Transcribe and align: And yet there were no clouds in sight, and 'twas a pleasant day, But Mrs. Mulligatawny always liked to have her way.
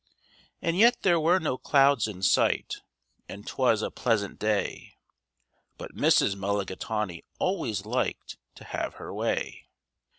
And 0.63 0.75
yet 0.79 1.03
there 1.03 1.19
were 1.19 1.37
no 1.39 1.59
clouds 1.59 2.07
in 2.07 2.23
sight, 2.23 2.81
and 3.29 3.45
'twas 3.45 3.83
a 3.83 3.91
pleasant 3.91 4.39
day, 4.39 4.97
But 5.77 5.93
Mrs. 5.95 6.35
Mulligatawny 6.35 7.23
always 7.37 7.85
liked 7.85 8.39
to 8.55 8.63
have 8.63 8.95
her 8.95 9.13
way. 9.13 9.67